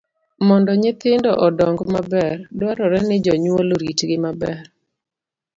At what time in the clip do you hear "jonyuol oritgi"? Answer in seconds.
3.25-4.17